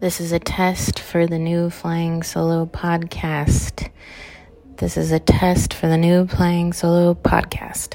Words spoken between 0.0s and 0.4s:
This is a